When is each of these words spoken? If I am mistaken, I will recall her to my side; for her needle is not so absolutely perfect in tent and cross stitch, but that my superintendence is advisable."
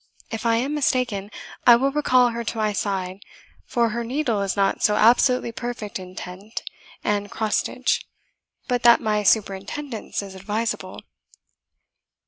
If 0.31 0.47
I 0.47 0.55
am 0.55 0.73
mistaken, 0.73 1.29
I 1.67 1.75
will 1.75 1.91
recall 1.91 2.29
her 2.29 2.43
to 2.43 2.57
my 2.57 2.73
side; 2.73 3.19
for 3.67 3.89
her 3.89 4.03
needle 4.03 4.41
is 4.41 4.55
not 4.57 4.81
so 4.81 4.95
absolutely 4.95 5.51
perfect 5.51 5.99
in 5.99 6.15
tent 6.15 6.63
and 7.03 7.29
cross 7.29 7.57
stitch, 7.59 8.03
but 8.67 8.81
that 8.81 8.99
my 8.99 9.21
superintendence 9.21 10.23
is 10.23 10.33
advisable." 10.33 11.01